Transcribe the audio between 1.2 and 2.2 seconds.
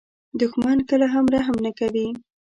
رحم نه کوي